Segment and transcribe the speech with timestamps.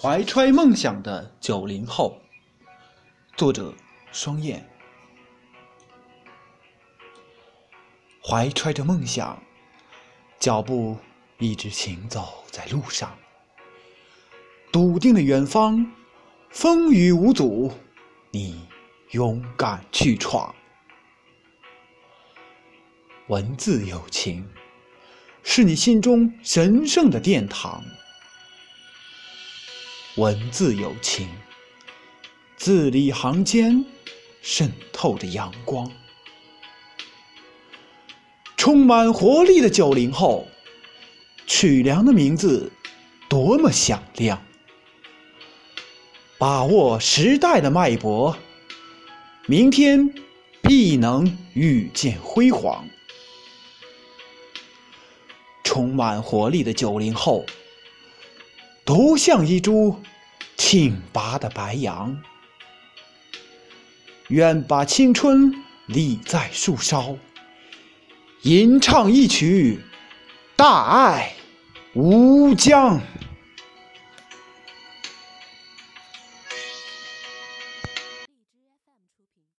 [0.00, 2.20] 怀揣梦想的九零后，
[3.36, 3.72] 作者
[4.12, 4.68] 双燕。
[8.22, 9.42] 怀揣着梦想，
[10.38, 10.98] 脚步
[11.38, 13.16] 一直行走在路上，
[14.70, 15.90] 笃定的远方，
[16.50, 17.72] 风雨无阻，
[18.30, 18.68] 你
[19.12, 20.54] 勇敢去闯。
[23.28, 24.46] 文字友情，
[25.42, 27.82] 是你心中神圣的殿堂。
[30.16, 31.28] 文字有情，
[32.56, 33.84] 字里行间
[34.42, 35.90] 渗透着阳光。
[38.56, 40.46] 充满活力的九零后，
[41.48, 42.70] 曲梁的名字
[43.28, 44.40] 多么响亮！
[46.38, 48.36] 把握时代的脉搏，
[49.46, 50.14] 明天
[50.62, 52.88] 必能遇见辉煌。
[55.64, 57.44] 充满活力的九零后。
[58.84, 59.98] 独像一株
[60.58, 62.14] 挺拔的白杨，
[64.28, 65.54] 愿把青春
[65.86, 67.16] 立在树梢，
[68.42, 69.80] 吟唱一曲
[70.54, 71.32] 《大爱
[71.94, 72.98] 无疆》。